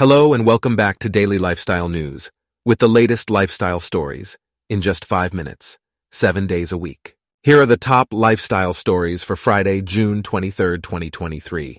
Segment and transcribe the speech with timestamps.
[0.00, 2.30] Hello and welcome back to Daily Lifestyle News
[2.64, 4.38] with the latest lifestyle stories
[4.70, 5.76] in just five minutes,
[6.10, 7.16] seven days a week.
[7.42, 11.76] Here are the top lifestyle stories for Friday, June 23, 2023.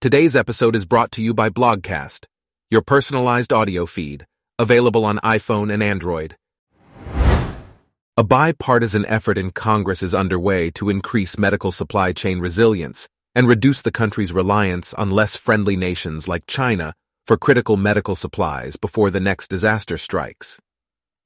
[0.00, 2.26] Today's episode is brought to you by Blogcast,
[2.70, 4.26] your personalized audio feed,
[4.60, 6.36] available on iPhone and Android.
[8.20, 13.80] A bipartisan effort in Congress is underway to increase medical supply chain resilience and reduce
[13.80, 16.92] the country's reliance on less friendly nations like China
[17.26, 20.60] for critical medical supplies before the next disaster strikes.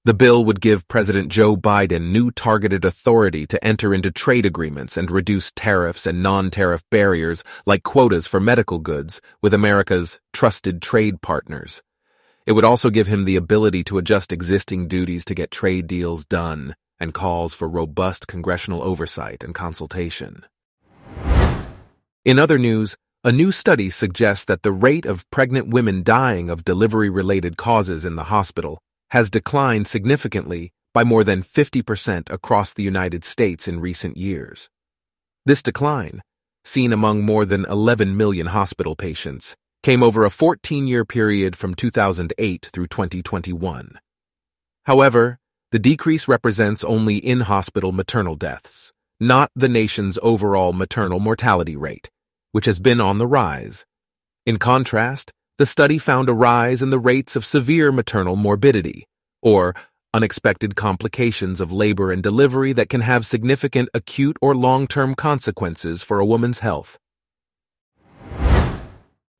[0.04, 4.96] The bill would give President Joe Biden new targeted authority to enter into trade agreements
[4.96, 11.20] and reduce tariffs and non-tariff barriers like quotas for medical goods with America's trusted trade
[11.22, 11.82] partners.
[12.46, 16.24] It would also give him the ability to adjust existing duties to get trade deals
[16.24, 20.44] done and calls for robust congressional oversight and consultation.
[22.24, 26.64] In other news, a new study suggests that the rate of pregnant women dying of
[26.64, 28.78] delivery-related causes in the hospital
[29.10, 34.68] has declined significantly by more than 50% across the United States in recent years.
[35.46, 36.22] This decline,
[36.64, 42.70] seen among more than 11 million hospital patients, came over a 14-year period from 2008
[42.72, 43.98] through 2021.
[44.84, 45.38] However,
[45.74, 52.08] the decrease represents only in-hospital maternal deaths, not the nation's overall maternal mortality rate,
[52.52, 53.84] which has been on the rise.
[54.46, 59.08] In contrast, the study found a rise in the rates of severe maternal morbidity,
[59.42, 59.74] or
[60.12, 66.20] unexpected complications of labor and delivery that can have significant acute or long-term consequences for
[66.20, 67.00] a woman's health.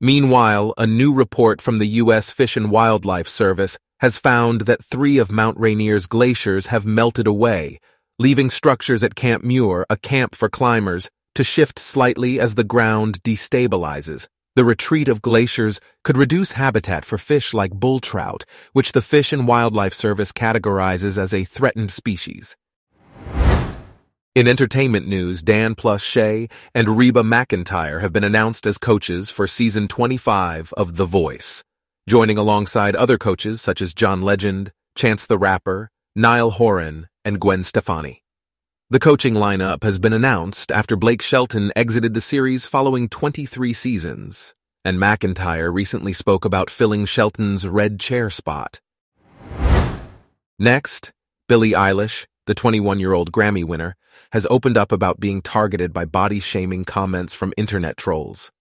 [0.01, 2.29] Meanwhile, a new report from the U.S.
[2.29, 7.79] Fish and Wildlife Service has found that three of Mount Rainier's glaciers have melted away,
[8.19, 13.21] leaving structures at Camp Muir, a camp for climbers, to shift slightly as the ground
[13.23, 14.27] destabilizes.
[14.55, 19.33] The retreat of glaciers could reduce habitat for fish like bull trout, which the Fish
[19.33, 22.55] and Wildlife Service categorizes as a threatened species.
[24.33, 29.47] In entertainment news, Dan plus Shay and Reba McEntire have been announced as coaches for
[29.47, 31.63] season 25 of The Voice,
[32.07, 37.63] joining alongside other coaches such as John Legend, Chance the Rapper, Niall Horan, and Gwen
[37.63, 38.23] Stefani.
[38.91, 44.53] The coaching lineup has been announced after Blake Shelton exited the series following 23 seasons,
[44.83, 48.79] and McEntire recently spoke about filling Shelton's red chair spot.
[50.59, 51.11] Next,
[51.49, 53.95] Billie Eilish, the 21-year-old Grammy winner,
[54.31, 58.51] has opened up about being targeted by body-shaming comments from internet trolls.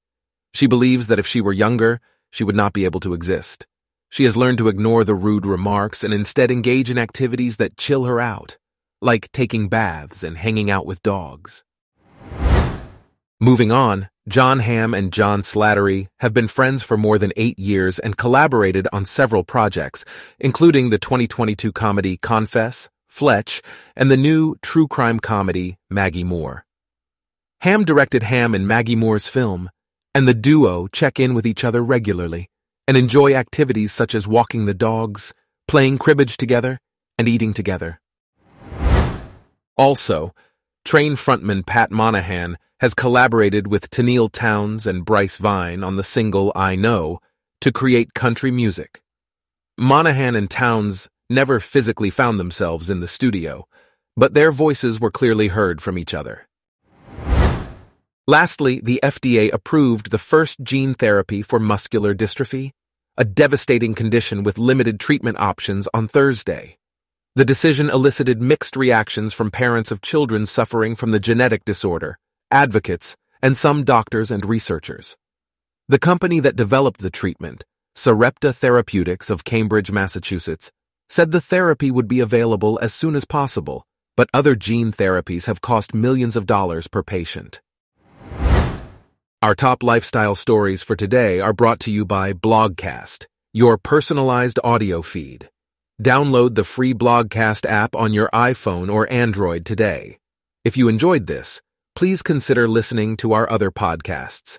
[0.54, 2.00] She believes that if she were younger,
[2.34, 3.66] she would not be able to exist.
[4.10, 8.04] She has learned to ignore the rude remarks and instead engage in activities that chill
[8.04, 8.58] her out
[9.04, 11.62] like taking baths and hanging out with dogs.
[13.38, 17.98] Moving on, Jon Hamm and John Slattery have been friends for more than eight years
[17.98, 20.06] and collaborated on several projects,
[20.40, 23.60] including the 2022 comedy Confess, Fletch,
[23.94, 26.64] and the new true crime comedy Maggie Moore.
[27.60, 29.68] Hamm directed Hamm in Maggie Moore's film,
[30.14, 32.48] and the duo check in with each other regularly
[32.86, 35.34] and enjoy activities such as walking the dogs,
[35.66, 36.78] playing cribbage together,
[37.18, 38.00] and eating together.
[39.76, 40.34] Also,
[40.84, 46.52] Train frontman Pat Monahan has collaborated with Tenille Townes and Bryce Vine on the single
[46.54, 47.20] I Know
[47.62, 49.00] to create country music.
[49.78, 53.66] Monahan and Townes never physically found themselves in the studio,
[54.16, 56.46] but their voices were clearly heard from each other.
[58.26, 62.70] Lastly, the FDA approved the first gene therapy for muscular dystrophy,
[63.18, 66.78] a devastating condition with limited treatment options on Thursday.
[67.34, 72.18] The decision elicited mixed reactions from parents of children suffering from the genetic disorder,
[72.50, 75.18] advocates, and some doctors and researchers.
[75.88, 77.62] The company that developed the treatment,
[77.94, 80.72] Sarepta Therapeutics of Cambridge, Massachusetts,
[81.10, 83.84] said the therapy would be available as soon as possible,
[84.16, 87.60] but other gene therapies have cost millions of dollars per patient.
[89.44, 95.02] Our top lifestyle stories for today are brought to you by Blogcast, your personalized audio
[95.02, 95.50] feed.
[96.02, 100.16] Download the free Blogcast app on your iPhone or Android today.
[100.64, 101.60] If you enjoyed this,
[101.94, 104.56] please consider listening to our other podcasts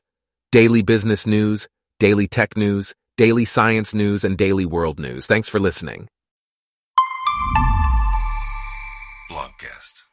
[0.51, 1.67] Daily Business News,
[1.97, 5.25] Daily Tech News, Daily Science News, and Daily World News.
[5.25, 6.07] Thanks for listening.
[9.31, 10.03] Blogcast.